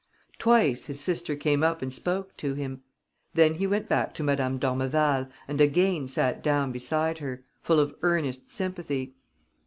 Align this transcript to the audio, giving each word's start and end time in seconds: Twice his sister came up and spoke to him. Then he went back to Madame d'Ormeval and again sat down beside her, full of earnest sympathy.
Twice 0.39 0.85
his 0.85 0.99
sister 0.99 1.35
came 1.35 1.61
up 1.61 1.83
and 1.83 1.93
spoke 1.93 2.35
to 2.37 2.55
him. 2.55 2.81
Then 3.35 3.53
he 3.53 3.67
went 3.67 3.87
back 3.87 4.15
to 4.15 4.23
Madame 4.23 4.57
d'Ormeval 4.57 5.29
and 5.47 5.61
again 5.61 6.07
sat 6.07 6.41
down 6.41 6.71
beside 6.71 7.19
her, 7.19 7.43
full 7.61 7.79
of 7.79 7.93
earnest 8.01 8.49
sympathy. 8.49 9.13